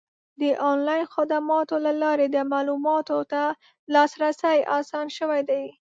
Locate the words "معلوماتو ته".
2.51-3.43